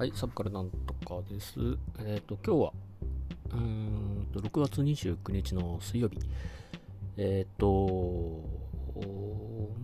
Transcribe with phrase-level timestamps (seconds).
[0.00, 1.76] はい、サブからなんとかです。
[1.98, 2.72] えっ、と、今日は、
[3.50, 6.16] うーんと、6月29日の水曜日。
[7.18, 8.42] えっ、と、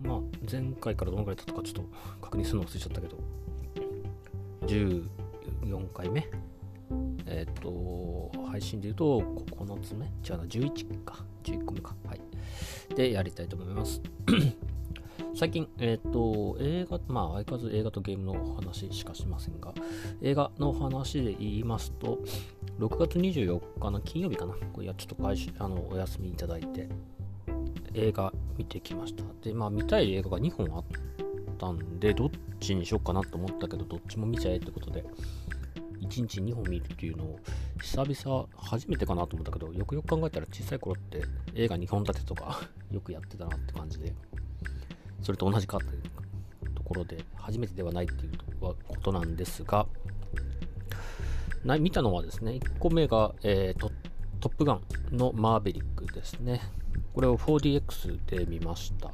[0.01, 0.19] まあ、
[0.51, 1.83] 前回からどのくらい経ったかちょっと
[2.19, 3.19] 確認するの忘れちゃったけど、
[4.65, 6.27] 14回目？
[7.27, 9.19] えっ、と、配信で言うと
[9.51, 10.07] 9つ目？
[10.07, 11.23] 違うな、11か。
[11.43, 11.95] 11個目か。
[12.07, 12.21] はい。
[12.95, 14.01] で、やりたいと思います。
[15.37, 19.71] 最近、えっ、と、映画、まあ、相変わらず映画とゲームの話しかしませんが、
[20.23, 22.17] 映画の話で言いますと、
[22.79, 26.89] 6月24日の金曜日かな、これいやちょっと会社あのお休みいただいて、
[27.93, 29.23] 映画見てきました。
[29.43, 30.83] で、まあ、見たい映画が2本あっ
[31.59, 35.05] たんで、どっちにしようかなと思ったけど、どっちも見ちゃえってことで、
[36.01, 37.39] 1日2本見るっていうのを、
[37.79, 41.21] 久々、初めてかなと思ったけど、よくよく考えたら小さい頃って
[41.53, 44.15] 映画2本立てとかよくやってたなって感じで、
[45.27, 49.85] それと同じかというところで、初めてではないっていうことなんですが、
[51.65, 53.91] な見たのはですね、1個目が、えート、
[54.39, 56.61] トップガンのマーベリックですね。
[57.13, 59.11] これを 4DX で見ました。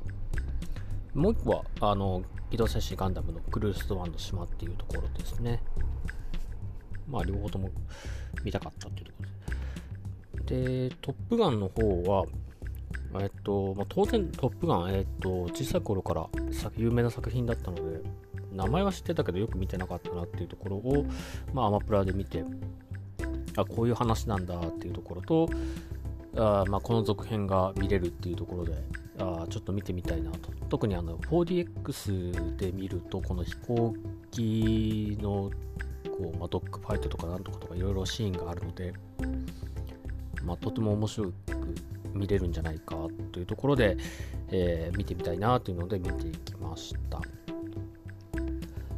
[1.16, 5.64] もう1個は、あの、機動戦士ガンダムのクルース・ワンの島っていうところですね。
[7.08, 7.72] まあ、両方とも
[8.44, 10.90] 見たかったっていうところです。
[10.92, 12.28] で、トップガンの方は、
[13.22, 16.28] えっと、まあ、当然、トップガン、えっと、小さい頃から
[16.78, 18.02] 有名な作品だったので、
[18.52, 21.06] 名前は知ってたけどよく見てなかったなっていうところを、
[21.54, 22.44] まあ、アマプラで見て、
[23.58, 25.50] あ、こういう話なんだっていうところと、
[26.36, 28.74] あまあ、この続編が見れるっていうところで、
[29.20, 30.50] あちょっと見てみたいなと。
[30.70, 33.94] 特にあの 4DX で見ると、この飛行
[34.32, 35.52] 機の
[36.18, 38.94] こう、まあ、ドッグファイトとかなんとかとかいろいろシーンがあるので、
[40.44, 41.34] まあ、とても面白く
[42.14, 42.96] 見れるんじゃないか
[43.32, 43.98] というところで、
[44.50, 47.22] えー、見てみたいなというので見ていきました。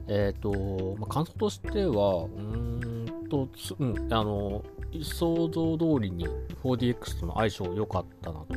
[0.08, 3.50] えっ、ー、と、まあ、感想としては、うーんと、
[3.80, 4.64] うん、あの、
[5.04, 6.28] 想像通りに
[6.64, 8.48] 4DX との相性良かったなと。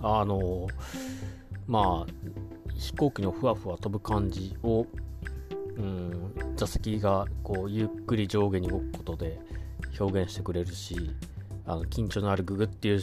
[0.00, 0.66] あの、
[1.66, 2.12] まあ、
[2.74, 4.86] 飛行機のふわふわ飛ぶ感じを、
[5.76, 9.40] うん、座席がこうゆっくり上下に動くことで
[9.98, 11.10] 表現してくれるし、
[11.66, 13.00] あの緊張のあるググっていう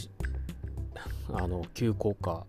[1.32, 2.44] あの急降下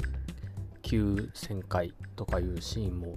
[0.82, 3.16] 急旋回とかいうシーンも、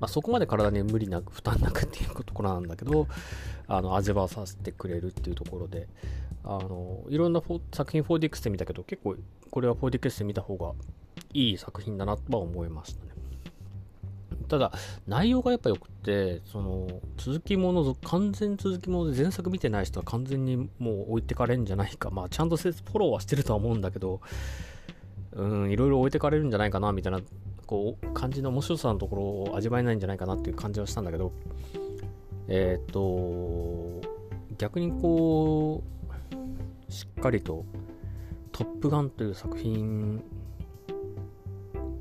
[0.00, 3.06] まあ、そこまで体に無理なく負担なくっていうところなんだけど
[3.66, 5.86] あの味わわさせてくれるっていうところで
[6.44, 9.16] あのいろんな作品 4DX で見たけど結構
[9.50, 10.72] これは 4DX で見た方が
[11.34, 13.07] いい作品だなとは思いました
[14.48, 14.72] ただ
[15.06, 22.10] 内容がやっぱ良くてその続きもの完全続きもので前作見てない人は完全にもう置いてかれるんじゃないか。
[22.10, 24.20] まあちゃんとフォローはしてるとは思うんだけど
[25.32, 27.20] うんいろいろ置いてかれるんじゃないかなみたいな
[27.66, 31.32] こう感じの面白さのところを味わえないんじゃないかなっていう感じはしたんだけど。
[32.48, 34.00] えっ、ー、と
[34.56, 35.84] 逆にこ
[36.88, 37.64] うしっかりと
[38.52, 40.22] 「トップガン」という作品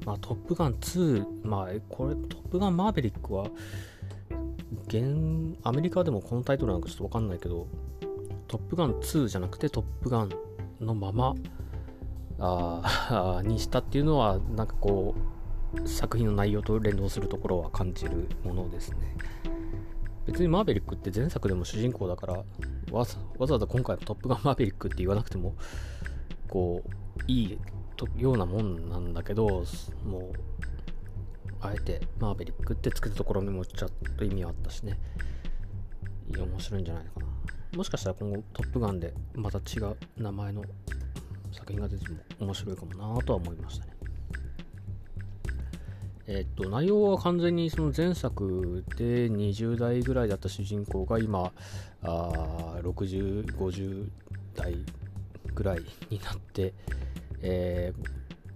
[0.08, 3.48] まあ、トップガン2、まあ、これ、トップガンマーベリックは、
[4.88, 7.68] 現、アメリカでもこのタイトルなんかちょっとわかんないけど、
[8.48, 10.30] トップガン2じゃなくてトップガン
[10.80, 11.36] のまま、
[12.40, 15.14] あ にしたっていうのは、なんかこ
[15.76, 19.18] う、作品の内容と連動するところは感じるものですね。
[20.26, 22.34] 別にマーベリックって前作でも主人公だから、
[22.94, 25.56] わざわざ今回トップガンマーベリックって言わなくても、
[26.48, 26.90] こう、
[27.28, 27.58] いい
[28.18, 29.64] ようなもんなんだけど、
[30.06, 30.34] もう、
[31.60, 35.00] あえてマーベリックってつけたところにもちょっと意味はあったしね。
[36.30, 37.28] 面白いんじゃないかな。
[37.76, 40.64] もしかしたら今後トップガンでまた違う名前の
[41.52, 43.98] 作品が出ても面白いかもなとは思いましたね。
[46.30, 51.54] えっと、内容は完全にその前作で20代ぐらいだった主人公が今、
[52.02, 54.10] あ60、50
[54.54, 54.76] 代
[55.56, 55.80] ぐらい
[56.10, 56.74] になって、
[57.42, 57.94] え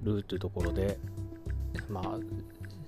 [0.03, 0.97] ー、るというところで、
[1.89, 2.19] まあ、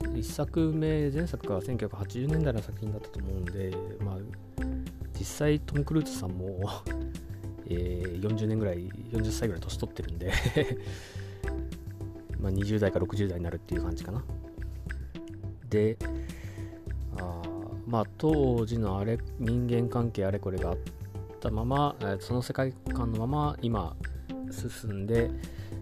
[0.08, 4.18] 1作目、前作が1980年代の作品だったと思うんで、まあ、
[5.18, 6.60] 実際トム・クルーズさんも
[7.70, 10.32] えー、40年ぐらい、40歳ぐらい年取ってるんで
[12.40, 14.24] まあ20代か60代になるっていう感じかな。
[15.70, 15.98] で、
[17.18, 17.42] あ
[17.88, 20.78] まあ当時のあれ人間関係あれこれがあっ
[21.40, 23.96] たまま、その世界観のまま今
[24.54, 25.32] 進んで、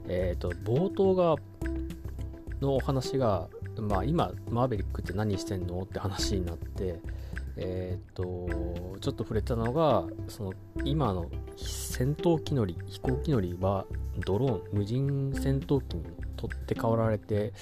[0.07, 1.35] えーと、冒頭が
[2.62, 3.47] のお話が、
[3.77, 7.00] まあ、今マーベリックって何してんのって話になって
[7.57, 10.53] え、ー、とちょっと触れたのがその
[10.83, 13.85] 今の戦闘機乗り飛行機乗りは
[14.25, 16.03] ドローン無人戦闘機に
[16.38, 17.53] 取って代わられて、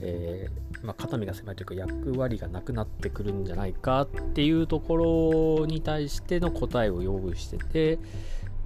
[0.00, 0.48] え
[0.82, 7.98] まあ、肩身が狭いというか役割がなくなってくるんじゃないかっていうところに対しての答えを用意してて、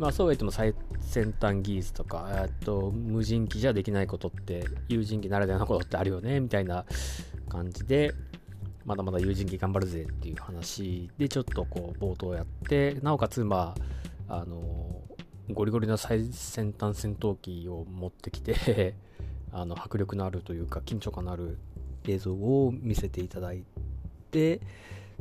[0.01, 6.87] まあ、そうは言っても最先端技術とか、えっと、無人機じゃできないことって有人機ならではのことってあるよねみたいな
[7.51, 8.15] 感じで
[8.87, 13.75] まだまだ有人機頑張るぜっていう話でちょっとこう冒頭やってなおかつま
[14.27, 15.03] ああの
[15.51, 18.95] ゴリゴリの最先端戦闘機を持ってきて
[19.53, 21.59] あの迫力のあるというか緊張感のある
[22.07, 23.65] 映像を見せていただい
[24.31, 24.63] て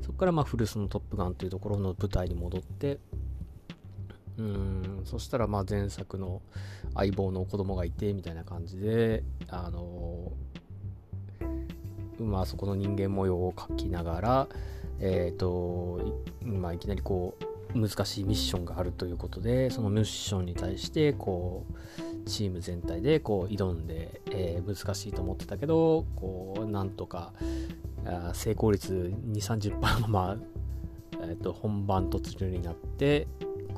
[0.01, 2.99] そこからまあ古巣のトップガンというところの舞台に戻って
[4.39, 6.41] うんそしたらまあ前作の
[6.95, 10.31] 相棒の子供がいてみたいな感じであの
[12.19, 14.47] まあそこの人間模様を描きながら
[14.99, 15.99] えっ、ー、と
[16.43, 27.33] まあいきなりこう難しいミッションがあるということでそのミッションに対してこうチーム全体でこう挑んで、えー、難しいと思ってたけどこうなんとか
[28.33, 30.37] 成功率2 3 0のまま、
[31.21, 33.27] えーと、本番突入になって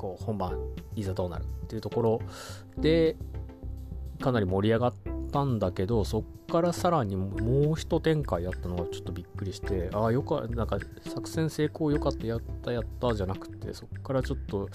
[0.02, 0.58] こう本番
[0.96, 2.22] いざどうなるっていうところ
[2.76, 3.16] で
[4.20, 4.94] かなり盛り上がっ
[5.32, 14.70] たんだけどそっからさらにもう一展開やったのがちょっとびっくりしてああよかなんか作戦成功よかったやったやったじゃなくてそっからちょっと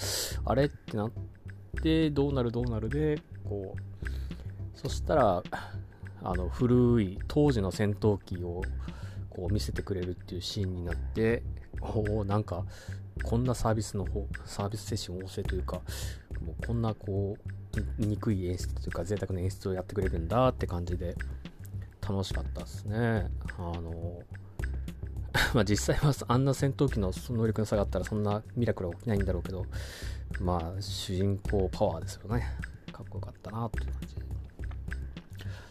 [0.44, 1.10] あれってなっ
[1.82, 5.42] てどうなるどうなるでこうそしたら
[6.22, 8.62] あの古い当時の戦闘機を
[9.28, 11.42] こう見せてくれるっていうシーンになって
[11.80, 12.64] おおなんか
[13.22, 15.80] こんなサービスの方サービス精神旺盛というか
[16.44, 21.16] もうこんなこう憎い演出というか贅沢な演出をやってくれるんだって感じで
[22.00, 23.28] 楽しかったですね。
[23.58, 24.20] あの
[25.54, 29.66] まあ実際はあんな戦闘機の能力の差があったらそんなミラクルは起きないんだろうけど
[30.40, 32.46] まあ主人公パワーですよね。
[32.92, 34.16] かっこよかったなっていう感じ。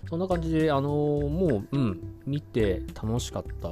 [0.07, 3.69] そんな感じで、あのもう、うん、見て楽しかった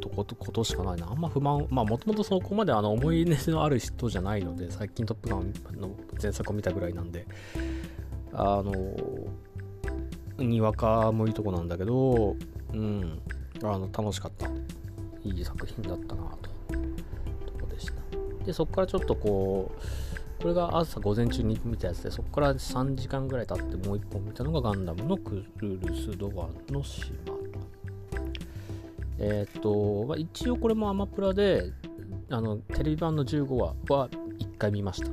[0.00, 1.10] とことしかないな。
[1.10, 5.90] あんま不満、まあもともとそこまであの思い入れのある人じゃないので、最近トップガンの
[6.20, 7.26] 前作を見たぐらいなんで、
[8.32, 8.72] あの
[10.38, 12.36] にわかもいいとこなんだけど、
[12.72, 13.20] うん、
[13.62, 14.48] あの楽しかった。
[15.24, 16.50] いい作品だったなと。
[17.46, 17.92] とこでした。
[18.44, 27.10] で、そこからちょっとこう、これが朝午前中に見たやつで、そこから3時間ぐらい経ってもう1本見たのがガンダムのクルルス・ドワンの島。
[29.18, 31.72] えっ、と、まあ、一応これもアマプラで、
[32.30, 34.08] あの、テレビ版の15話は
[34.38, 35.10] 1回見ました。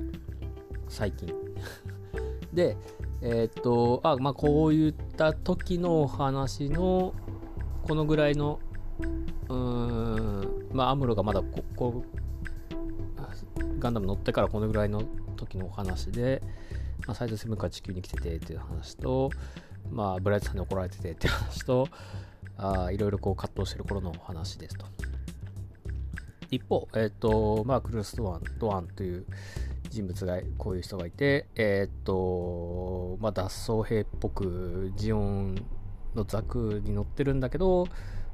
[0.88, 1.34] 最近。
[2.54, 2.78] で、
[3.22, 7.14] えっ、と、あ、まあ、こういった時のお話の、
[7.84, 8.60] このぐらいの、
[9.50, 12.04] うーん、まあ、アムロがまだこ、こ
[13.84, 15.04] ガンダム乗ってからこのぐらいの
[15.36, 16.42] 時のお話で、
[17.06, 19.30] まあ、サイドセブンから地球に来ててっていう話と、
[19.92, 21.88] まあ、ブライトさんに怒られててっていう話と、
[22.58, 24.86] あいろいろこう葛藤してる頃のお話ですと。
[26.56, 29.26] 一方、えっ、ー、と、まあ、クルス・ドワン、ドワンという
[29.90, 35.56] 人物が、こういう人がいて、えっ、ー、と、まあ、脱走兵っぽく、ジオン
[36.14, 37.88] のザクに乗ってるんだけど、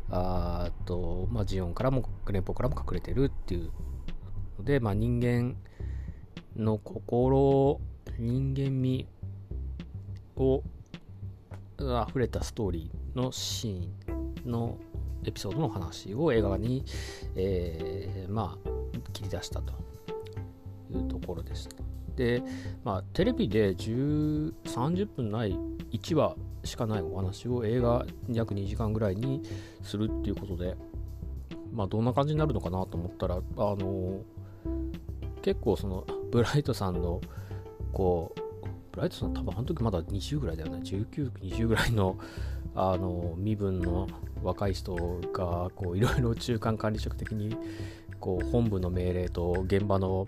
[0.09, 3.71] あと、まあ、ジオンからも、連邦からも隠れてるっていう
[4.57, 5.55] ので、まあ、人間
[6.57, 7.79] の心、
[8.17, 9.07] 人間味
[10.35, 10.63] を
[11.83, 14.77] 溢れたストーリーのシーンの
[15.25, 16.83] エピソードの話を映画に、
[17.35, 18.69] えー、まあ
[19.13, 19.73] 切り出したと
[20.91, 21.75] いうところでした。
[22.15, 22.43] で、
[22.83, 25.57] まあ、テレビで130分ない
[25.91, 29.41] 1話しかないお話を映画約2時間ぐらいに
[29.83, 30.75] するっていうことで、
[31.71, 34.19] まあ、どんな感じになるのかなと思ったら、あの
[35.41, 37.21] 結構そのブライトさんの
[37.93, 38.48] こう
[38.99, 40.79] ライトさん多分あの時まだ20ぐらいだよね。
[40.83, 42.17] 19、20ぐらいの、
[42.75, 44.07] あの、身分の
[44.43, 44.95] 若い人
[45.33, 47.55] が、こう、いろいろ中間管理職的に、
[48.19, 50.27] こう、本部の命令と現場の、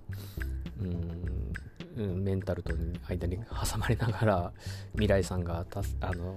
[1.98, 2.74] うん、メンタルと
[3.08, 4.54] 間に挟まれながら、
[4.94, 6.36] 未来さんがたあの、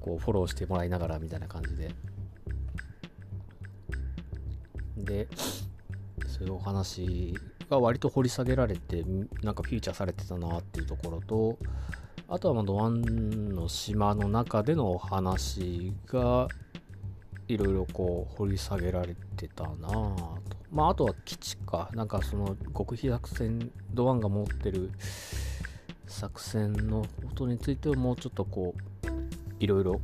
[0.00, 1.94] こう、フォローしてもらいながらみたいな感じで。
[4.96, 5.28] で、
[6.26, 7.34] そういうお話
[7.70, 9.04] が割と掘り下げられて、
[9.42, 11.58] なんかフィーチャーされてたなっていうところと、
[12.28, 16.48] あとはまドワンの島の中でのお話が、
[17.48, 20.38] いろいろこう掘り下げられてたなと。
[20.70, 21.90] まああとは基地か。
[21.94, 24.90] なんかその極秘作戦、ドワンが持ってる
[26.06, 29.08] 作戦のことについてはもうちょっとこう、
[29.58, 30.00] いろいろ、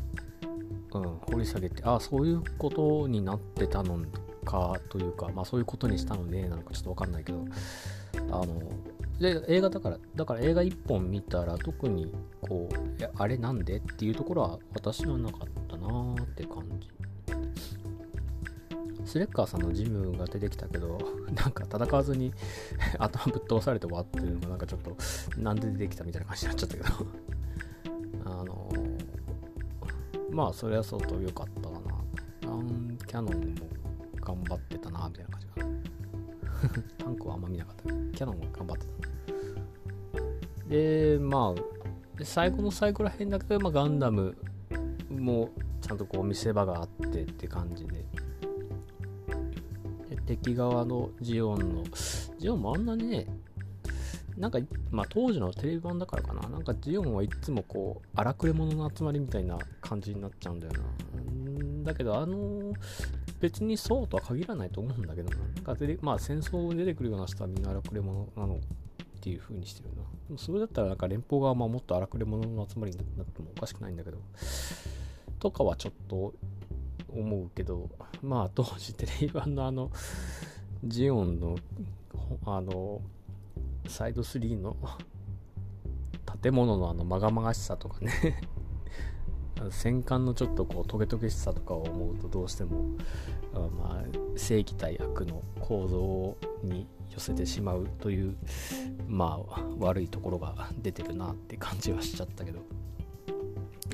[0.90, 4.00] 掘り下げて、ああ、そういうことになってたの
[4.46, 7.44] かというか、まあそういうことにしたのねなのかちょっとわかんないけど、
[8.30, 8.62] あの、
[9.20, 16.88] で映画だからだから映画1本見たら特にこうあれなんでっていうところは私はなかったなーって感じ。
[19.06, 20.98] スレッカーさんのジムが出てきたけど
[21.32, 22.32] なんか戦わずに
[22.98, 24.96] 頭ぶっ飛ばされて終わってるのがなんかちょっと
[25.40, 27.06] なんで出てきたみたいな感じになっちゃったけど。
[28.26, 28.68] あの
[30.30, 31.96] まあそれは相当良かったかな。
[32.42, 33.75] ランキャノンも
[34.26, 35.66] 頑張ってたなみたいな感じかな。
[36.98, 38.86] タンクはあんま見なかったけどキャノンも頑張って
[40.64, 44.36] たでまあ最後の最後らへんだけど、まあ、ガンダム
[45.10, 48.04] もちゃんとこう見せ場があってって感じで。
[50.08, 51.84] で敵側のジオンの
[52.38, 53.26] ジオンもあんなにね
[54.36, 54.58] なんか、
[54.90, 56.48] まあ、当時のテレビ版だからかな。
[56.48, 60.80] なんかジオンはいつもこう荒くれ者の集まりみたいな感じになっちゃうんだよな。
[61.84, 62.72] だけどあの
[63.40, 65.36] 別にそうとは限らないと思うんだけどな。
[65.36, 68.58] なんかでまあ戦争に出てくるような人はみんな荒くれ者なのっ
[69.20, 69.94] ていう風にしてるな。
[70.28, 74.18] でもそれだったらなんか連邦側はもっと荒くれ者の集まりになってもおかしくないんだけど。
[75.38, 76.34] とかはちょっと
[77.08, 77.90] 思うけど、
[78.22, 79.90] まあ当時テレビ版のあの、
[80.84, 81.56] ジオンの、
[82.44, 83.00] あの、
[83.88, 84.76] サイド3の
[86.42, 88.40] 建物のあのまがまがしさとかね
[89.70, 92.84] 戦艦のちょっとこうトゲトゲしさとかを思うとどうしても、
[93.52, 94.04] まあ、
[94.36, 98.36] 正義対悪の構造に寄せてしまうという
[99.08, 102.60] まあ悪いところが出てるなって感じはしちゃったけど。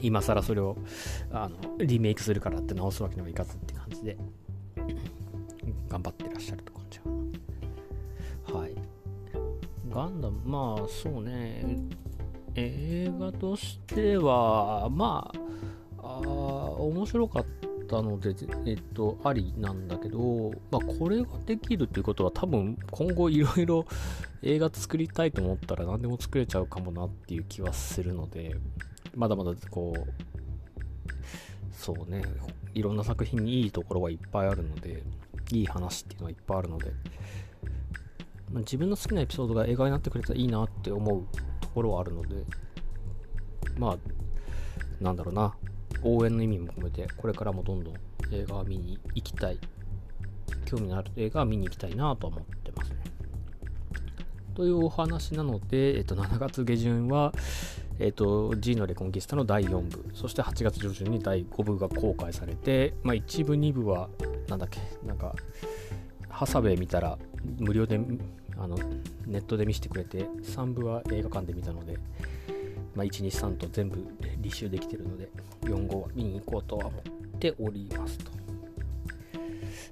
[0.00, 0.76] 今更それを
[1.30, 4.16] あのリメイクするからって直すわけにもいかずって感じで
[5.88, 7.08] 頑張ってらっしゃるって感じか
[8.52, 8.58] な。
[8.60, 8.74] はい。
[9.88, 11.78] ガンダムまあそうね。
[12.54, 15.52] 映画としてはまあ
[16.02, 17.46] あ面白かっ
[17.88, 18.34] たので、
[18.66, 23.86] えっと、ありなんだけど、まあ、これができるっていうことは多分今後いろいろ
[24.42, 28.56] 映画作りたいと思ったら何でも作れちゃうかもなっていう気はするので、
[29.14, 30.00] まだまだこう、
[31.72, 32.22] そうね、
[32.74, 35.04] いろんな作品にいいところはいっぱいあるので、
[35.52, 36.92] いい話っていうのはいっぱいあるので、
[38.50, 41.26] ま、自分の好きなエピソードが映画になってくれたらいいなって思う
[41.72, 42.44] ころはあるので、
[43.78, 43.98] まあ、
[45.02, 45.54] なんだろうな、
[46.02, 47.94] 応援の意味も込めて、これからもどんどん
[48.30, 49.58] 映画を見に行きたい。
[50.64, 52.96] 興味のある映画は見に行きたいなと思ってますね。
[54.54, 57.32] というお話なので、えっと、7月下旬は、
[57.98, 64.08] えっと、G のレコンキスタの第4部、そして8月上旬に第5部が公開されて、まあ、1部、2部は、
[64.48, 65.34] なんだっけ、なんか、
[66.28, 67.18] ハサウェイ見たら
[67.58, 68.00] 無料で
[68.62, 68.76] あの
[69.26, 71.98] ネットで見せてくれて、3部は映画館で見たので、
[72.94, 73.96] まあ、1、2、3と全部
[74.40, 75.28] 履修できてるので、
[75.62, 77.02] 4号は見に行こうとは思っ
[77.40, 78.30] ておりますと。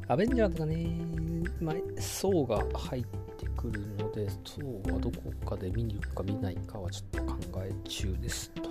[0.06, 0.86] アベンジャーズがね、
[1.60, 3.04] まあ、層が入っ
[3.36, 8.70] てくるので、層はどこかで見に行くか見ないかはちょっと考え中ですと。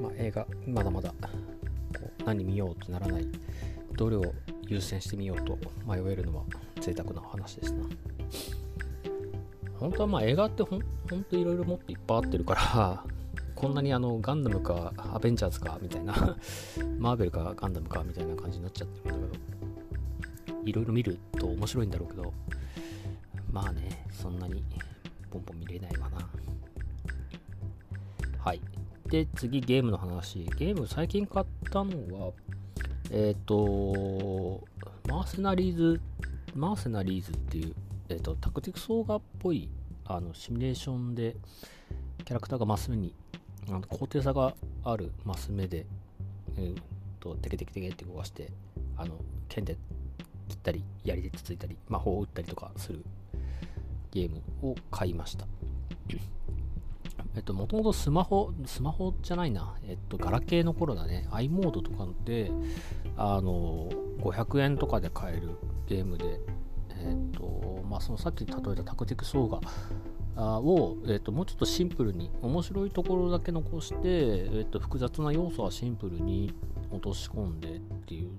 [0.00, 3.26] まあ、映画、まだまだこう何見ようとならない、
[3.96, 4.22] どれを
[4.68, 6.44] 優先してみようと迷えるのは
[6.80, 7.84] 贅沢な話ですな。
[9.78, 13.04] 本当はまあ映画ってほんほんといろいろもっといっぱいあってるから
[13.54, 16.14] こんなにあのガンダムかアベンジャーズかみたいな
[16.98, 22.32] マーベルかガンダムかみたいな感じになっちゃってるんだけどいろいろ見ると面白いんだろうけど
[23.52, 24.64] まあねそんなに
[25.30, 26.28] ポンポン見れないわな。
[28.38, 28.60] はい。
[29.08, 30.44] で次ゲームの話。
[30.56, 32.32] ゲーム最近買ったのは
[33.10, 34.64] えっ、ー、と
[35.08, 36.00] マーセナリーズ
[36.54, 37.74] マーセナリーズっていう
[38.08, 39.68] えっ、ー、と、タクティクスオーガっぽい、
[40.04, 41.36] あの、シミュレーションで、
[42.24, 43.14] キャラクターがマス目に、
[43.68, 45.86] あの高低差があるマス目で、
[46.56, 46.80] えー、
[47.18, 48.52] と、テケテケテケって動かして、
[48.96, 49.16] あの、
[49.48, 49.76] 剣で
[50.48, 53.04] 切ったり、槍でつついたり、魔法を打ったりとかする
[54.12, 55.46] ゲームを買いました。
[57.36, 62.50] えっと、もともとスマホ、スマホじゃないな、えっと、ガラケーの頃だね、i モードとかで、
[63.16, 63.90] あの、
[64.20, 65.50] 500円とかで買える
[65.86, 66.40] ゲームで、
[66.98, 69.60] えっ、と、まあ、そのさっき例えたタクティクスオーガ
[70.60, 76.52] を、えー、ともうちょっとシンプルに面白いところだけ残して、えー、と複雑な要素はシンプルに
[76.90, 78.30] 落とし込んでっていう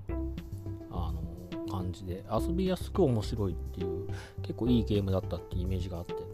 [0.92, 1.24] あの
[1.72, 4.08] 感じで遊びやすく面白いっていう
[4.42, 6.27] 結構いいゲームだったっていうイメージがあって。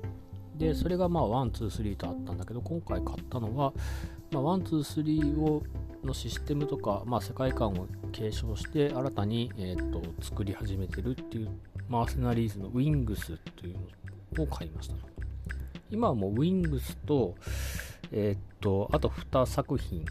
[0.58, 3.74] でそれがまあ123とあったんだけど今回買ったのは、
[4.32, 5.64] まあ、123を
[6.04, 11.50] のシステムとか、まあ、世界観を継承して新たに、えーと作り始めてるっていう
[11.88, 13.78] マーセナリーズの Wings という
[14.36, 14.96] のを買いました。
[15.90, 17.36] 今はもう Wings と、
[18.12, 20.04] えー、っと、あと2作品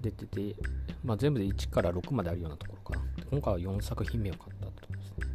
[0.00, 0.56] 出てて、
[1.04, 3.04] まあ、全部で1から6まであるようなところかな。
[3.30, 5.26] 今回は4作品目を買ったってことですね。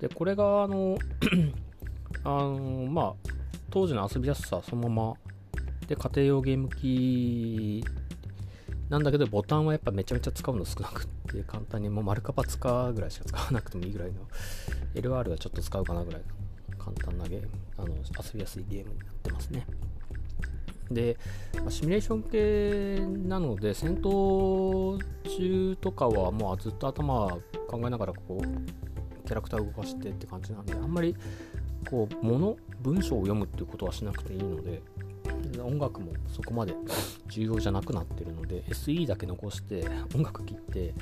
[0.00, 0.98] で、これが、あの
[2.22, 3.35] あのまあ
[3.76, 5.14] 当時の遊びやすさそのまま。
[5.86, 7.84] で家庭用ゲーム機
[8.88, 14.22] なんだけどボタンはやっぱめちゃめちゃ使うの少なくって簡単にもう丸カパ使うぐらいしか使わなくてもいいぐらいの。
[14.96, 19.66] LR はちょっと使うかなぐらいの簡単なゲームあの遊びやすいゲームになってますね。
[20.90, 21.18] で、
[21.62, 24.98] ま、シミュレーション系なので戦闘
[25.36, 27.28] 中とかはもうずっと頭
[27.68, 31.14] 考えながらこうキャラクターを動かしてって感じなんであんまり
[31.88, 34.82] こう物文章を読むっていうことはしなくていいので
[35.62, 36.74] 音楽もそこまで
[37.28, 40.94] 重要じゃなくなってるので SE だけ残して音楽切って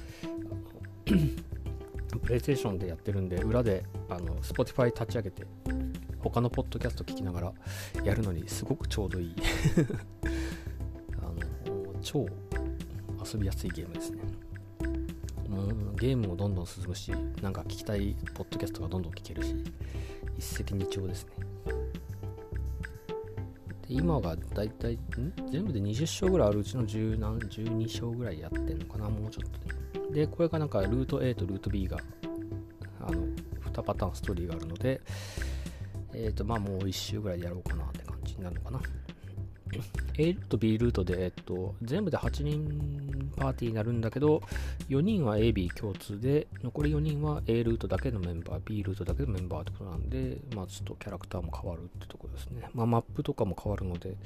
[1.04, 5.46] プレイステーションでやってるんで裏であの Spotify 立ち上げて
[6.20, 7.52] 他のポッドキャスト聞きながら
[8.02, 9.34] やるのにすごくちょうどいい。
[11.20, 12.26] あの超
[13.32, 14.22] 遊びやすいゲームですね。
[15.48, 17.12] もうゲームもどんどん進むし
[17.42, 19.54] なんか聞きたいポッドキャストがどんどん聞けるし
[20.38, 21.32] 一石二鳥ですね。
[23.88, 24.98] で今がだいたい
[25.50, 29.08] 全部で20章ぐらいあるうちの10何12章ぐらいやってんのかな？
[29.08, 30.12] もうちょっと。
[30.12, 31.98] ででこれがなんかルート A とルート B が
[33.00, 33.26] あの
[33.72, 35.00] 2パターンストーリーがあるので
[36.14, 38.80] えっ、ー、と、まあもう1周ぐらいでやろうかなって感じになるのかな。
[40.18, 44.42] A ルート、B ルートで、えっと、全部で8人パーティーになるんだけど、
[44.88, 52.68] 4人は A、B 共通で、残り4人は A ルートだけのメンバー、B ルートだけのメンバーってことなんで、まあちょっとキャラクターも変わるってところですね。
[52.74, 54.16] まあマップとかも変わるので、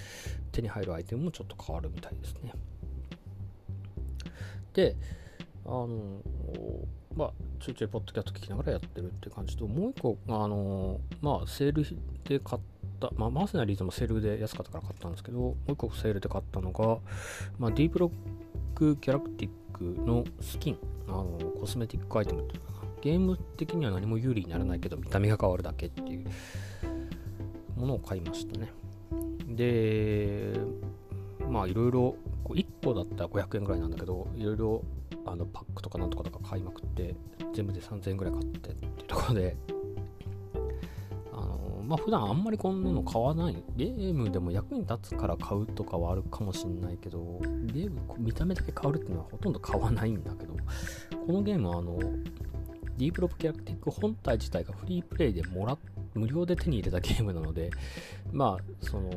[0.53, 2.53] 手に入るアイテムもちょっと変わるみたいですね。
[4.75, 4.97] で、
[5.65, 6.23] あの、
[7.17, 11.85] まあ、ちょいちょいポッドキャスト聞きながらやってるって感じと、もう一個、あのまあ、セール
[12.25, 12.78] で買った、
[13.17, 16.99] まあ、マーセナリーズもセールで安かったから買ったんですけど、もう一個セールで買ったのが、
[17.59, 18.11] まあ、ディープロッ
[18.75, 22.79] クギャラクティックのスキン、あのコスメティックアイテムっていうかな。
[23.01, 26.27] ゲーム的には何も有利にならないけど、見た目が変わるだけっていう
[27.77, 28.73] ものを買いましたね。
[29.47, 30.53] で、
[31.49, 32.17] まあいろいろ、
[32.49, 34.85] 1個だったら500円ぐらいなんだけど、いろいろ
[35.27, 37.15] あのパックとかなんとかとか買いまくって
[37.53, 39.57] 全部で3000円ぐらい買ってっていうところで
[41.89, 43.57] まあ普段あんまりこんなの買わない。
[43.77, 47.41] ゲームでも役に立つから買うとかはあるかもしんないけど
[47.73, 50.55] ゲーム見た目だけ買うっていうのはほとんど買わないんだけど
[51.27, 51.99] このゲームはあの
[52.99, 55.79] ディープロックギャラクティック本体自体がフリープレイでもら
[56.15, 57.71] 無料で手に入れたゲームなので、
[58.33, 59.09] まあ、その、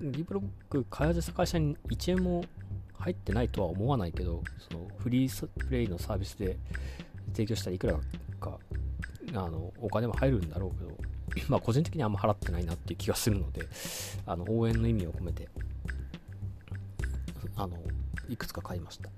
[0.00, 2.44] ディープロック開発した会社に1円も
[2.98, 6.56] 入ってないとは思わないけど、そのフリープレイのサービスで
[7.32, 7.98] 提供したらいくら
[8.40, 8.58] か、
[9.34, 10.96] あの、お金も入るんだろうけど、
[11.48, 13.68] まあ個人的にあんま払ってないなっていう気がするので、
[14.26, 15.48] あの、応援の意味を込めて、
[17.56, 17.76] あの、
[18.28, 19.10] いくつか買いました。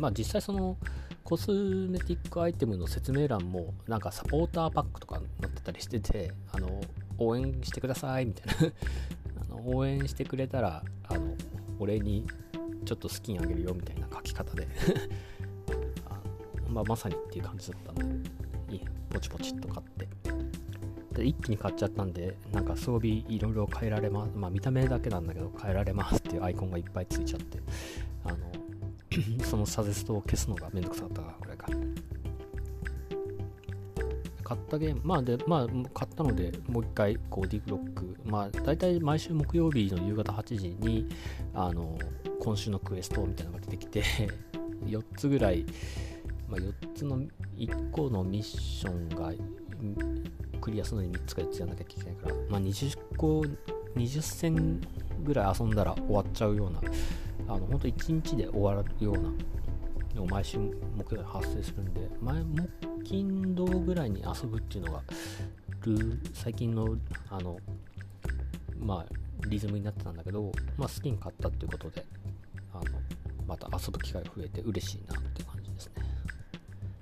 [0.00, 0.76] まあ実際その、
[1.24, 6.80] コスメティックアイテムの説明欄も、なんかサポーターパックとか載ってたりしてて、あの、
[7.18, 8.72] 応援してくださいみたいな
[9.42, 11.34] あの応援してくれたら、あの、
[11.80, 12.26] お礼に
[12.84, 14.68] ちょっとスキンあげるよみたいな書き方で
[16.08, 16.20] あ
[16.68, 20.08] まあ、まさにっていう感じだったんで、いいポチポチっと買って。
[21.16, 24.32] で一気に買っちゃったんで、なんか装備いろいろ変えられます。
[24.36, 27.58] まあ見た目だけなんだけど変えられますっていうアイコンがいっぱいついちゃって、
[28.24, 28.36] あの、
[29.44, 31.68] そのサジェストを消すのがめんどくさかったぐらいか。
[34.44, 41.08] 買ったゲーム、まあで、まあ、買ったので、もう一回、こう、ディープロック、まあ、大体毎週木曜日の夕方8時に、
[41.52, 41.98] あの、
[42.38, 44.04] 今週のクエストみたいなのが出てきて
[44.86, 45.66] 4つぐらい、
[46.48, 47.20] まあ、4つの
[47.56, 49.32] 1個のミッションが
[50.56, 53.44] クリアするのに3つか4つやんなきゃいけないから、まあ、20個
[53.96, 54.80] 20戦
[55.24, 56.80] ぐらい遊んだら終わっちゃうような。
[57.48, 59.32] あの本当1日で終わるような。
[60.16, 60.58] のを毎週
[60.96, 62.08] 木曜日発生するんで。
[62.20, 62.68] 前木
[63.04, 65.02] 金土ぐらいに遊ぶっていうのが
[66.32, 66.96] 最近の
[67.30, 67.58] あの
[68.80, 72.04] まあリズムになってたんだけど、まあ、スキン買ったっていうことで
[72.72, 72.84] あの
[73.46, 76.02] また遊ぶ機会が増えて嬉しいなって感じですね。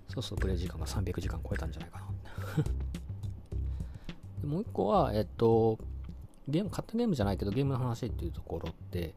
[0.08, 2.04] そうするとプレイ時間が300時間超えたんじゃないかな
[4.44, 5.78] でもう一個はえっと
[6.46, 9.14] ゲーム買ったゲームじゃないけどゲームの話っていうところって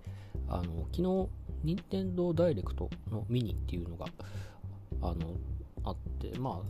[0.47, 1.27] あの昨日
[1.63, 4.05] 任天堂ダイレクトのミニっていうのが
[5.01, 5.15] あの
[5.83, 6.61] あってま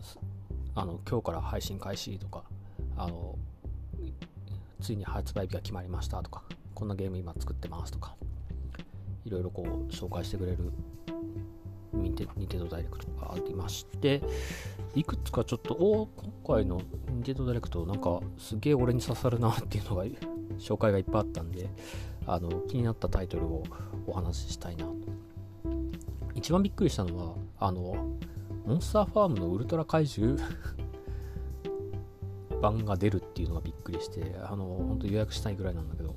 [0.76, 2.44] ああの今日から配信開始とか
[2.98, 3.38] あの
[4.82, 6.44] ついに発売日が決まりましたとか
[6.74, 8.16] こんなゲーム今作ってますとか
[9.26, 10.72] いろいろこう紹介してくれる
[12.02, 14.22] ニンテンドダイレクトがありまして
[14.96, 16.08] いくつかちょっとお
[16.46, 20.06] 今回のニンテンドダイレクトなんかすげえ俺に刺さるなっていうのが
[20.58, 21.70] 紹介がいっぱいあったんで
[22.26, 23.64] あの気になったタイトルを
[24.06, 24.86] お話ししたいな。
[24.86, 24.94] と
[26.36, 28.18] 一番びっくりしたのはあの
[28.66, 30.38] モンスターファームのウルトラ怪獣
[32.62, 36.16] 版が出るっていうのがびっくりしてあの本当予約したいぐらいなんだけど。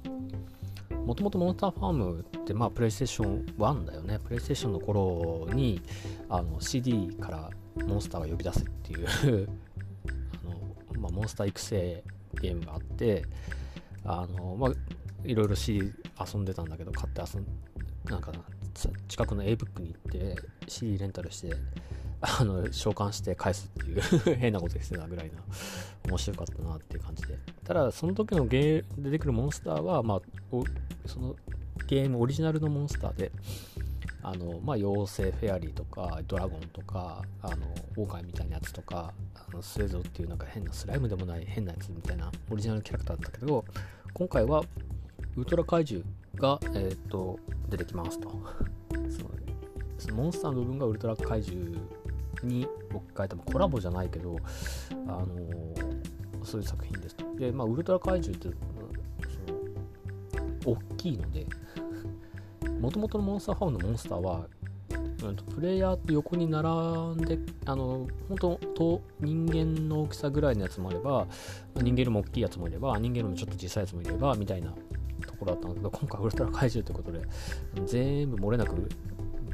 [1.10, 4.20] もともとモンスターファームってまあプレイステーション1だよね。
[4.22, 5.82] プレイステーションの頃に
[6.28, 7.50] あの CD から
[7.84, 9.48] モンスターが呼び出せっていう
[10.40, 10.46] あ
[10.94, 12.04] の、まあ、モンスター育成
[12.40, 13.24] ゲームがあって
[14.04, 14.70] あのまあ
[15.24, 15.92] いろいろ CD
[16.32, 17.46] 遊んでたんだけど買って遊ん
[18.04, 18.32] なんか
[19.08, 20.36] 近くの A ブックに行って
[20.68, 21.56] CD レンタルして
[22.22, 25.40] あの召喚して返すっていう変なことしてたぐらいな
[26.08, 27.38] 面白かったなっていう感じで。
[27.64, 30.20] ただその時のゲー出てくるモンスターは、まあ、
[31.06, 31.36] その
[31.86, 33.32] ゲームオリジナルのモンスターで
[34.22, 37.56] あの、まあ、妖精フェアリーとかドラゴンとかあの
[37.96, 43.64] オオカミみたいなやつとかあのスエゾっていうなんか変なスライムでもない変なやつみたいなオリジナルキャラクターだったけど
[44.12, 44.64] 今回は
[45.36, 46.04] ウルトラ怪獣
[46.36, 48.30] が、えーと、出てきますと。
[49.98, 51.78] そのモンスターの部分がウルトラ怪獣
[52.46, 54.36] に置き換えたコラボじゃないけど、
[55.06, 57.24] あのー、そういう作品ですと。
[57.36, 58.58] で、まあ、ウルトラ怪獣って
[60.64, 61.46] その大きいので、
[62.80, 64.46] もともとのモンスターファームのモンスターは、
[65.22, 71.26] うんプレイヤーと横に並んで、あの、本当と人間の大きさぐらいのやつもあれば、
[71.76, 74.70] 人間よりも大きいやつもいれば、人間よりもちょっと小さいやつもいれば、みたいな
[75.26, 78.88] ところだったんだけど、今回ウルトラ怪獣ということで、全部漏れなく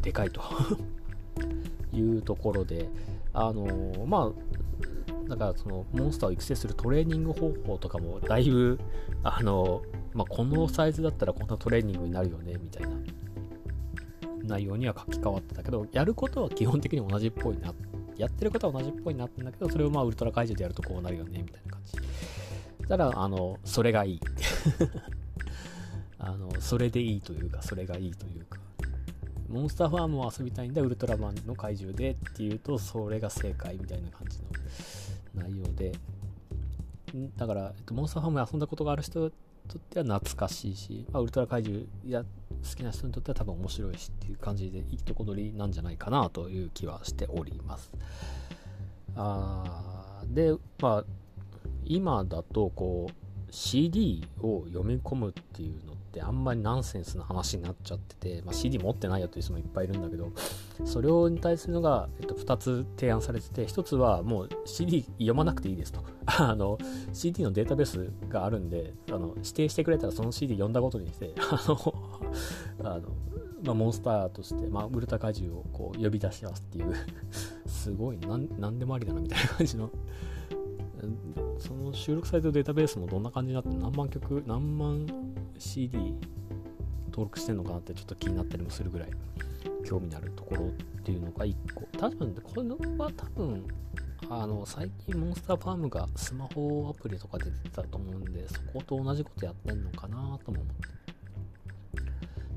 [0.03, 0.41] でかいと
[1.99, 2.89] いうところで、
[3.33, 8.79] あのー、まあ、だからそのモンスターを育成するトレーニング方法とかもだいぶ、
[9.23, 12.91] あのー、まあ、このサイズだったらこんなトレーニングになるよねみたいな
[14.45, 17.75] 内容には書き換わってたけど、やることは基本的に同じっぽいな。
[18.17, 21.93] やってることは同じっぽいなってんだけど、それをまあウルトラ怪獣でやるとこうなるよねみたいな感じ。
[22.89, 24.21] ただ、あの、それがいい。
[26.19, 28.59] あの、それでいいというか、それがいいというか、
[29.49, 35.93] モンスターファームを遊びたいんだウルトラマンの怪獣でっていうとそれが正解みたいな感じの内容で。
[37.37, 39.33] だから、えっと、モンスターファームで遊んだことがある人に
[39.69, 47.91] とっては懐かしいし、まあ、ウルトラ怪獣や好きな人にとっては多分面白いしっていう感じでいいとこ取りなんじゃないかなという気はしております。
[49.17, 51.05] あでまあ
[51.85, 53.26] 今だとこう
[53.57, 60.31] CD を読み込むっていうのってあんまりナンセンスな話になっちゃってて、まあ、CD 持ってないよという人もいっぱいいるんだけど
[60.85, 66.05] それに対するのが、えっと、2つ提案されてて1つはもう CD 読まなくていいですと。
[66.27, 66.77] あの
[67.15, 71.95] CD のデータベースがあるんであの指定してくれたらその CD 読んだことにして あの
[72.85, 73.09] あの、
[73.63, 76.93] まあ、モンスターとして、まあ、ウルタ怪獣をこう呼び出しますっていう。
[77.67, 79.91] すごい何でもありだなみたいな感じの
[81.59, 85.07] その収録されてるデータベースもどんな感じになって何万曲何万
[85.59, 85.99] CD
[87.11, 89.11] 登録してんのかなってちょっと気になったりもするぐらい
[89.87, 90.71] 興味のあるところっ
[91.03, 91.87] ていうのが1個。
[91.99, 93.65] 多分これは多分
[94.29, 101.06] あの最近モンスターファームがスマホアプリとかで出てたと思うんでそこと同じことやってんのかなとも思って。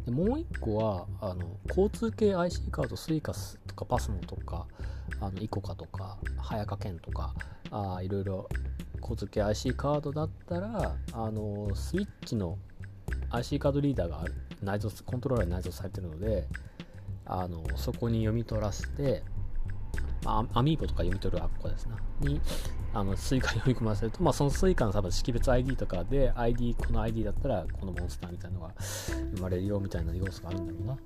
[0.06, 4.68] でもう1個はあの交通系 IC カードスイカスとか pasmo とか
[5.20, 7.34] あの icoca とか早川県とか
[7.72, 8.50] あいろいろ
[9.02, 12.58] 交通系 IC カードだったらあのスイッチの
[13.32, 14.26] IC カードリーダーが
[14.62, 16.48] 内蔵コントローラーに内蔵されてるので
[17.26, 19.24] あのそこに読み取らせて、
[20.24, 21.98] まあ、アミーボとか読み取るあっこですな。
[22.20, 22.42] に
[22.94, 28.74] あのスイカに読み込ませると、まあ、そのスイカの多分識別 ID とかで ID この ID だったらこのモンスターみたいなのが
[29.36, 30.98] 生まれるよみたいな要素があるんだろうな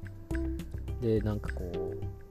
[1.02, 2.24] でなんかこう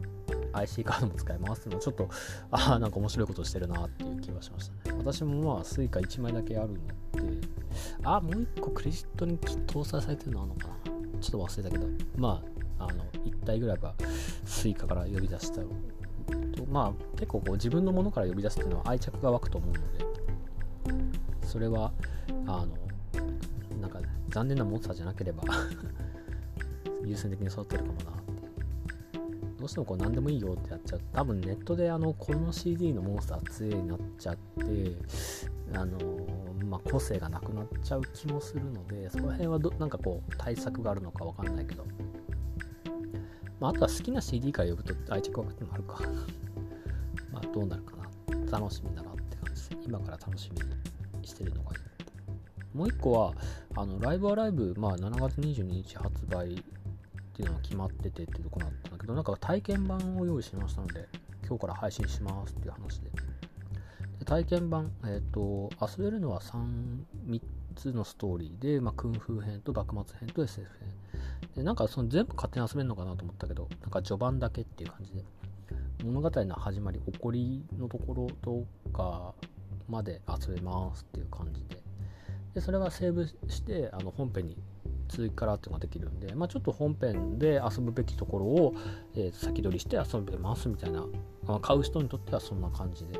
[0.52, 2.08] IC カードも使えますのちょっと、
[2.50, 4.98] ああ、なんか面白いことしてるなっていう気はしましたね。
[4.98, 6.94] 私もまあ、スイカ1枚だけあるので、
[8.02, 10.74] あ、もう1個クレジットに搭載されてるのあるのかな。
[11.20, 12.42] ちょっと忘れたけど、ま
[12.78, 13.94] あ、あの、1体ぐらいは
[14.44, 15.62] スイカから呼び出した
[16.22, 21.92] と、まあ、結構こう自分のものから呼び出すっていうのは愛着が湧くと思うので、それは、
[22.46, 22.68] あの、
[23.80, 25.42] なんか残念なモンスターじゃなければ
[27.04, 28.32] 優先的に育てるかもなって。
[29.58, 31.00] どうしてもこう何でもいいよってやっちゃう。
[31.12, 34.96] 多分ネットであのこの CD のモンスター強いになっちゃって
[35.74, 35.98] あの
[36.66, 41.85] まあ、個性がなくなっちゃう気もするのでその辺はどなんかこう対策があるのかわかんないけど、
[43.62, 46.01] まあ、あとは好きな CD から呼ぶと愛着湧くってもあるか
[47.33, 53.35] まあどうなるかな楽しみだなって感じですね今から楽しみにしてるのがいいもう一個は
[53.77, 56.55] あのライブアライブ、まあ、7月22日発売
[57.33, 61.09] っていうのが決まっててっていうところだったんだけど、なんか体験版を用意しましたので、
[61.46, 63.11] 今日から配信しますっていう話で。
[64.18, 67.42] で体験版、えっ、ー、と、遊べるのは3、3
[67.75, 71.01] つのストーリーで、まあ、クンフー編と幕末編と SF 編。
[71.57, 75.24] で、なんかその全部勝手に遊べるのかなと思ったけど、なんか序盤だけっていう感じで、
[76.05, 79.35] 物語の始まり、起こりのところとか、
[79.88, 81.83] まで遊べますっていう感じで。
[82.55, 84.57] でそれはセーブしてあの本編に
[85.09, 88.74] 続きからっていうのができるんで、まあ、ちょっと本編で遊ぶべきところを、
[89.14, 91.07] えー、先取りして遊べますみたいな、
[91.46, 93.18] ま、買う人にとってはそんな感じで。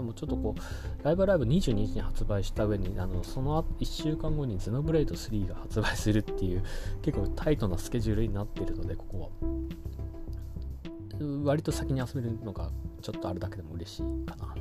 [0.00, 6.64] でもちょっとこうライブライブ22日に発売した上にあのその1週間後にゼノブレイド3が発売するっていう
[7.02, 9.28] 結構タイトなスケジュールになっているのでここは。
[11.44, 12.70] 割と先に遊べるのが
[13.02, 14.54] ちょっとあるだけでも嬉しいかな。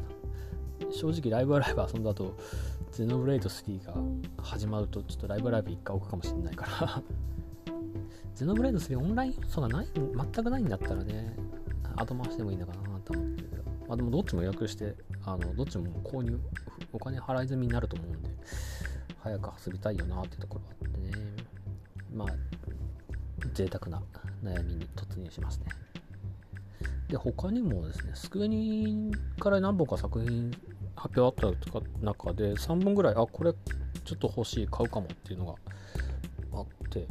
[0.92, 2.36] 正直ライブライブ遊んだ後
[2.92, 3.94] ゼノブレイド3が
[4.44, 7.02] 始まるとちょっとライブライブ1回置くかもしれないから。
[8.36, 11.38] ゼノブレイド3オンライン要素がない全くないんだったらね
[11.96, 13.64] 後回してもいいのかなと思ってるけど。
[13.90, 16.40] まあでもどっちも予約してあのどっちも購入
[16.94, 18.30] お金払い済みになると思うんで
[19.22, 21.40] 早く走りたいよなっていうところあってね。
[22.14, 22.28] まあ
[23.54, 24.02] 贅沢な
[24.44, 25.66] 悩みに突入しますね。
[27.08, 30.52] で他にもですねスクエニから何本か作品
[30.96, 33.54] 発表あった中で3本ぐらいあこれ
[34.06, 35.56] ちょっと欲しい買うかもっていうのが
[36.54, 37.08] あって、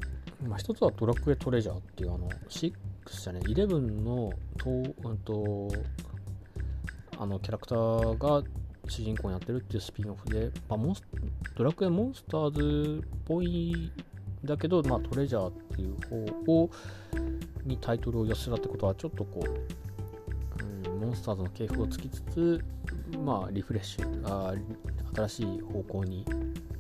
[0.47, 2.73] まあ、一つはドラクエトレジャーっていうあの6
[3.11, 5.69] じゃね11のと、うんと、
[7.19, 8.43] あのキャラクターが
[8.87, 10.95] 主人公になってるっていうスピンオフで、まあ、モン
[11.57, 13.93] ドラクエモンスターズっぽい
[14.45, 15.97] だけど、まあ、トレジャーっていう
[16.47, 16.71] 方を
[17.65, 22.65] にタイトルを寄せたってことはちょっとこう、うん、モンスターズの系譜をつきつつ
[23.25, 24.55] まあリフレッシュあ
[25.15, 26.25] 新しい方向に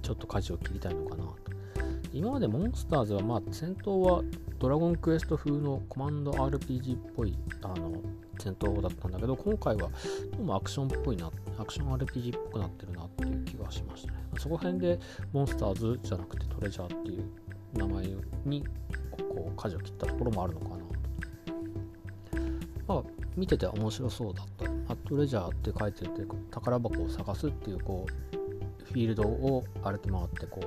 [0.02, 1.36] ちょっと舵を切りたいのかなと。
[2.12, 4.22] 今までモンスターズはまあ戦闘は
[4.58, 7.92] ドラゴンクエスト風のコマンド RPG っぽいあの
[8.38, 9.90] 戦闘だったんだけど今回は
[10.32, 14.18] どうもアクションっぽいなアクション RPG っぽくなってるなっていう気がしましたね。
[14.38, 14.98] そこら辺で
[15.32, 17.24] モンスターズじゃなくてトレジャーっていう
[17.74, 18.06] 名前
[18.44, 18.64] に
[19.18, 20.76] こう舵を切ったところもあるのかな。
[22.86, 23.02] まあ
[23.36, 24.64] 見てて面白そうだった。
[24.64, 26.08] アットレジャーって書いてて
[26.50, 30.60] 宝箱を探すっていうこうフィールドを歩き回ってこ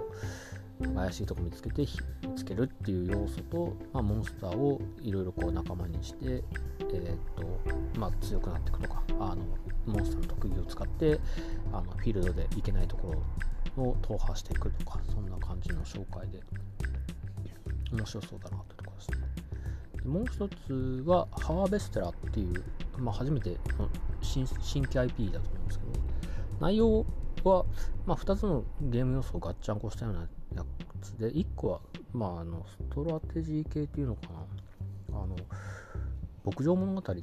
[0.79, 1.85] う怪しいとこ見つけて
[2.27, 6.43] 見つけるっていう要素と、まあ、モンスターをいろいろこう仲間にして、
[6.93, 9.03] えー、とまあ、強くなっていくとか。
[9.19, 9.43] あの
[9.85, 11.19] モンスターの特技を使って
[11.71, 13.13] あのフィールドで行けないとこ
[13.77, 14.99] ろを踏破していくとか。
[15.13, 16.39] そんな感じの紹介で
[17.91, 19.17] 面白そうだなというところですね。
[20.05, 22.63] もう一つはハーベステラっていう、
[22.97, 23.57] まあ、初めて
[24.21, 25.91] 新新規 IP だと思うんですけど
[26.59, 27.05] 内容
[27.43, 27.65] は、
[28.05, 30.21] まあ、2つのゲーム要素をガッチャンコしたような
[30.55, 30.65] や
[31.01, 31.81] つで1個は、
[32.13, 34.39] まあ、あのストラテジー系っていうのかな。
[35.13, 35.35] あの
[36.43, 37.15] 牧場物語とか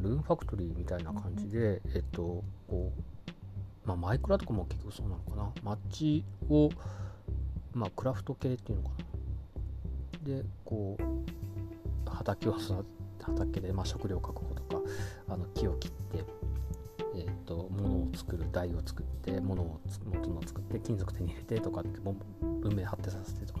[0.00, 3.00] ルーンファクトリーみたいな感じで、えっとこう
[3.86, 5.50] まあ、マイクラとかも結局そうなのかな？
[5.62, 6.68] 街を、
[7.72, 8.90] まあ、クラフト系っていうのか
[10.24, 10.34] な？
[10.36, 12.56] でこう畑を
[13.22, 14.82] 畑でまあ食料確保とか
[15.28, 16.24] あの木を切って、
[17.16, 22.16] えーと、物を作る台を作って物を元の作って金属手に入れてとかって文
[22.76, 23.60] 明発展させてとか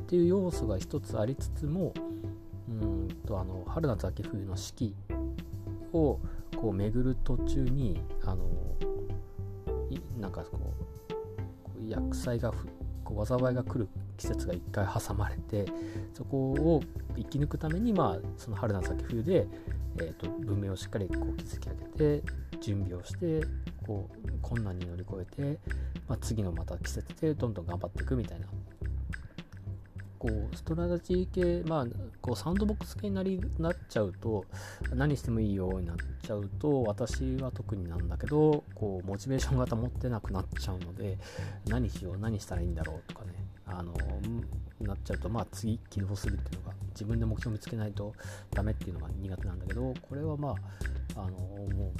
[0.00, 1.94] っていう要素が一つありつつも
[2.68, 4.94] うんとあの春夏秋冬の四季
[5.92, 6.20] を
[6.56, 8.46] こう巡る途中にあの
[10.18, 10.74] なんかこ
[11.78, 12.52] う厄災が
[13.04, 15.66] こう災いが来る季節が1回挟まれて
[16.14, 16.82] そこを
[17.16, 19.46] 生き抜くために、まあ、その春夏秋冬で、
[20.00, 22.26] えーと、文明をしっかりこう築き上げて
[22.60, 23.44] 準備をして
[23.84, 25.58] こう困難に乗り越えて、
[26.08, 28.46] まあ、次のまた季節でどんどん頑張っていくみたいな
[30.22, 31.86] こうストラテジー系、まあ、
[32.20, 34.44] こうサンドボックス系になりなっちゃうと
[34.94, 41.18] 何してもいいようになっちゃうと私は特になんだけどこうモチベーションが保てなくなっちゃうので
[41.66, 43.32] 何しよう何したらいいんだろうとかね
[43.66, 43.92] あの
[44.80, 48.12] なっちゃうとまあ次起動するっていうのが自分で目標を見つけないと
[48.52, 50.54] ダメっていうのが苦手なんだけどこれはま
[51.16, 51.30] ああの
[51.74, 51.92] もう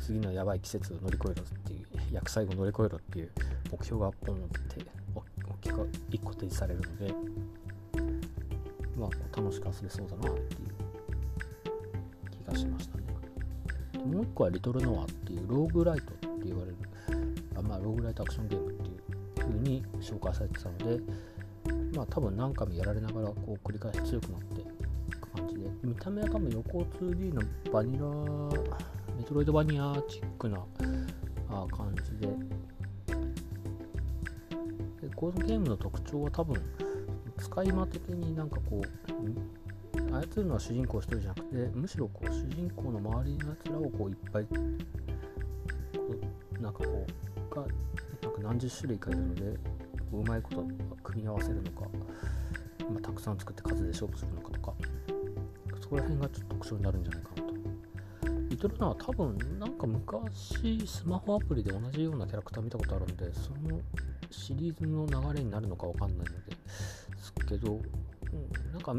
[0.00, 3.30] 次のやばい季節を乗り越えろっていう薬剤を乗り越えろっていう
[3.70, 4.38] 目標がポンっ
[4.74, 5.22] て大
[5.70, 7.14] 1個提示されるので
[8.96, 10.68] まあ楽しく遊べそうだなっていう
[12.30, 13.02] 気がしましたね。
[14.04, 16.76] もう1個はリトルノアっていうローグライトって言われる
[17.56, 18.98] あまあローグライトアクションゲームっていう
[19.36, 21.00] 風に紹介されてたので
[21.94, 24.64] まあ多分何回もやられながらこう繰り返し強くなってい
[25.20, 28.04] く感じで見た目は多分横 2D のバニラ
[29.16, 30.58] メトロイドバニアチックな
[31.48, 32.34] あ感じで
[35.22, 36.60] このゲームの特徴は多分
[37.38, 44.46] 使い魔的になんかこう操るのは主人公一人じゃなくてむしろこう主人公の周りのやつらをこういっぱい
[46.60, 47.06] なんかこ
[47.52, 49.42] うがなんか何十種類かいるので
[50.12, 50.66] うまいこと
[51.04, 51.86] 組み合わせるのか、
[52.90, 54.74] まあ、たくさん作って数で勝負するのかとか
[55.80, 57.54] そこら辺がちょっと特徴になるんじゃないかなと。
[58.48, 63.80] リトルナは多分なんか昔スマホアプリで同じようなキャラクター見たことあるんでその
[64.32, 66.56] シリーズの流れになるのかわかんないので
[67.22, 68.94] すけど、うん、なんか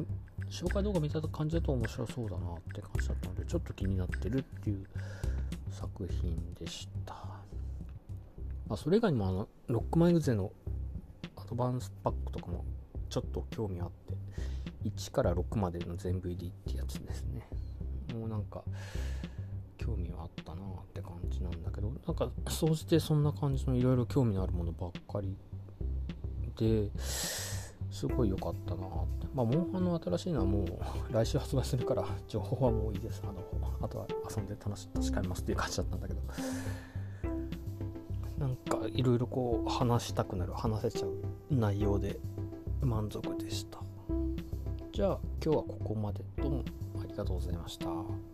[0.49, 4.85] 紹介動画見た感じだと面白そうだなって感じだったのでちょっと気になってるっていう
[5.71, 10.51] 作品でした、まあ、それ以外にもあのロックマイルゼの
[11.35, 12.63] アドバンスパックとかも
[13.09, 14.15] ちょっと興味あって
[14.87, 17.47] 1から6までの全部入りってやつですね。
[18.13, 18.63] もうなんか
[19.83, 25.35] 興味はあったなって感じなんだけどなんか総じてそんな感じのいろいろ興味のあるものばっかり
[26.57, 26.89] で
[27.93, 29.27] すごい良かったなって。
[29.35, 30.67] まあ、モンハンの新しいのはもう
[31.11, 33.21] 来週発売するから 情報はもういいです。
[33.23, 33.43] あの、
[33.81, 36.21] あとは遊んで楽し確かめますっていう感じだったんだけど。
[38.39, 41.13] なんかいろいろこう話したくなる、話せちゃう
[41.51, 42.19] 内容で
[42.81, 43.79] 満足でした。
[44.91, 46.63] じゃあ今日はここまでどうも
[46.99, 48.32] ありがとうございました。